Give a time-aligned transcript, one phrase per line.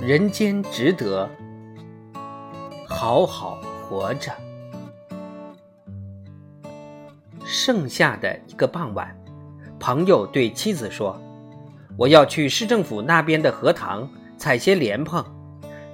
[0.00, 1.28] 人间值得
[2.86, 4.30] 好好活着。
[7.44, 9.12] 盛夏的一个傍晚，
[9.80, 11.20] 朋友对妻子说
[11.98, 15.24] ：“我要去市政府那边的荷塘采些莲蓬，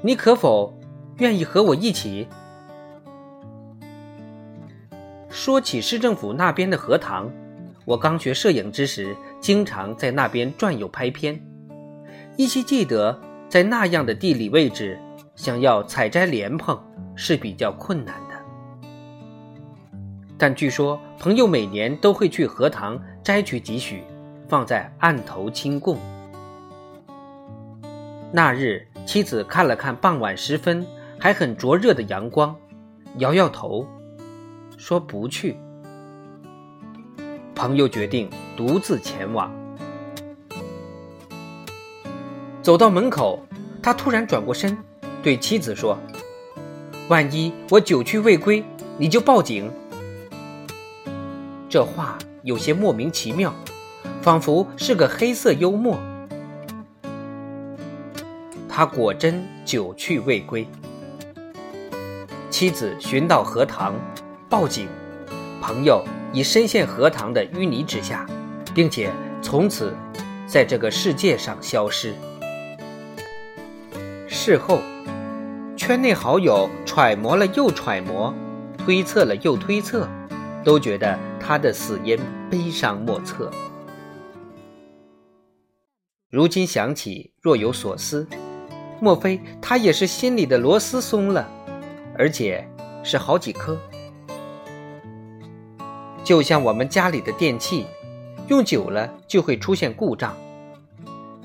[0.03, 0.79] 你可否
[1.17, 2.29] 愿意和我一起？”
[5.31, 7.31] 说起市政府那边的荷塘，
[7.87, 11.41] 我刚学摄影之时，经常在那边转悠拍片，
[12.37, 13.19] 依稀记得。
[13.55, 14.99] 在那样的地理位置，
[15.37, 16.77] 想要采摘莲蓬
[17.15, 18.35] 是比较困难的。
[20.37, 24.03] 但据说朋友每年都会去荷塘摘取几许，
[24.49, 25.97] 放在案头清供。
[28.33, 30.85] 那日，妻子看了看傍晚时分
[31.21, 32.57] 还很灼热的阳光，
[33.19, 33.87] 摇摇头，
[34.77, 35.57] 说不去。
[37.55, 39.64] 朋友决定独自前往。
[42.65, 43.47] 走到门口，
[43.83, 44.75] 他突然转过身，
[45.23, 45.99] 对妻子说
[47.09, 48.65] ：“万一我久去未归，
[48.97, 49.71] 你就报警。”
[51.69, 53.55] 这话有些莫名其妙，
[54.23, 55.99] 仿佛是个黑色幽默。
[58.67, 60.67] 他果真久去未归，
[62.49, 63.93] 妻子寻到荷塘，
[64.49, 64.89] 报警，
[65.61, 68.25] 朋友已深陷荷塘的淤泥之下，
[68.75, 69.95] 并且从此
[70.47, 72.15] 在这个世界上消失。
[74.47, 74.83] 事后，
[75.75, 78.35] 圈内好友揣摩了又揣摩，
[78.77, 80.07] 推测了又推测，
[80.63, 82.19] 都觉得他的死因
[82.51, 83.51] 悲伤莫测。
[86.29, 88.29] 如今想起，若有所思，
[89.01, 91.49] 莫非他也是心里的螺丝松了，
[92.19, 92.69] 而且
[93.03, 93.79] 是好几颗？
[96.23, 97.87] 就像我们家里的电器，
[98.49, 100.37] 用久了就会出现故障。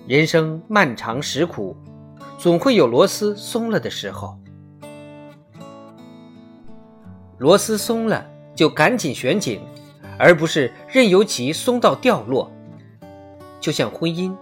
[0.05, 1.77] 人生漫长时苦。
[2.39, 4.39] 总会有螺丝松了的时候，
[7.37, 9.59] 螺丝松了就赶紧旋紧，
[10.17, 12.49] 而不是任由其松到掉落。
[13.59, 14.33] 就像婚姻，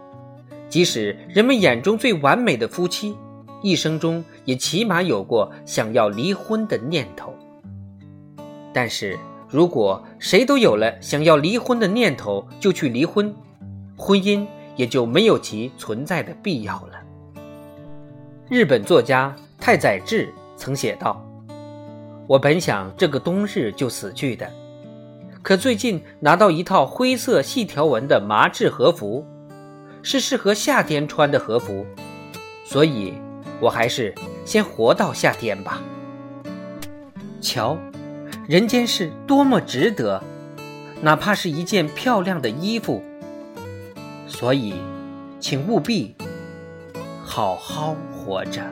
[0.69, 3.17] 即使人们眼中最完美的夫妻，
[3.63, 7.33] 一生中也起码有过想要离婚的念头。
[8.71, 9.17] 但是
[9.49, 13.33] 如果谁都有了想要离婚的念头就去离婚，
[13.97, 17.06] 婚姻也就没有其存在的必要了。
[18.49, 21.21] 日本作家太宰治曾写道
[22.27, 24.49] ：“我本想这个冬日就死去的，
[25.41, 29.25] 可最近拿到一套灰色细条纹的麻质和服，
[30.01, 31.85] 是适合夏天穿的和服，
[32.63, 33.15] 所以
[33.59, 34.15] 我还是
[34.45, 35.81] 先活到夏天吧。
[37.41, 37.77] 瞧，
[38.47, 40.23] 人间是多么值得，
[41.01, 43.03] 哪怕是一件漂亮的衣服。
[44.25, 44.73] 所以，
[45.41, 46.15] 请务必。”
[47.27, 48.63] 好好活着。